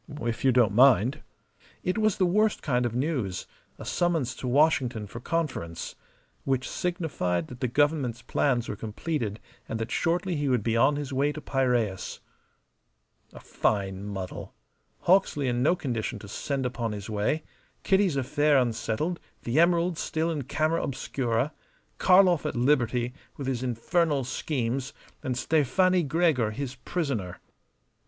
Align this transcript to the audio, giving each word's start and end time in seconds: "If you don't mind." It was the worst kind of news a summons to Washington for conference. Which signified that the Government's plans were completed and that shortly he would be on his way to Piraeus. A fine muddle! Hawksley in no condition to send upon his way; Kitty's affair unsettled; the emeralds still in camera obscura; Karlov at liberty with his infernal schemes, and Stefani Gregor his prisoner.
"If 0.23 0.43
you 0.43 0.51
don't 0.51 0.73
mind." 0.73 1.21
It 1.83 1.95
was 1.99 2.17
the 2.17 2.25
worst 2.25 2.63
kind 2.63 2.87
of 2.87 2.95
news 2.95 3.45
a 3.77 3.85
summons 3.85 4.33
to 4.37 4.47
Washington 4.47 5.05
for 5.05 5.19
conference. 5.19 5.93
Which 6.43 6.67
signified 6.67 7.49
that 7.49 7.59
the 7.59 7.67
Government's 7.67 8.23
plans 8.23 8.67
were 8.67 8.75
completed 8.75 9.39
and 9.69 9.77
that 9.77 9.91
shortly 9.91 10.35
he 10.35 10.49
would 10.49 10.63
be 10.63 10.75
on 10.75 10.95
his 10.95 11.13
way 11.13 11.31
to 11.33 11.39
Piraeus. 11.39 12.19
A 13.31 13.39
fine 13.39 14.03
muddle! 14.03 14.55
Hawksley 15.01 15.47
in 15.47 15.61
no 15.61 15.75
condition 15.75 16.17
to 16.17 16.27
send 16.27 16.65
upon 16.65 16.93
his 16.93 17.07
way; 17.07 17.43
Kitty's 17.83 18.15
affair 18.15 18.57
unsettled; 18.57 19.19
the 19.43 19.59
emeralds 19.59 20.01
still 20.01 20.31
in 20.31 20.45
camera 20.45 20.81
obscura; 20.81 21.53
Karlov 21.99 22.47
at 22.47 22.55
liberty 22.55 23.13
with 23.37 23.45
his 23.45 23.61
infernal 23.61 24.23
schemes, 24.23 24.93
and 25.21 25.37
Stefani 25.37 26.01
Gregor 26.01 26.49
his 26.49 26.73
prisoner. 26.73 27.39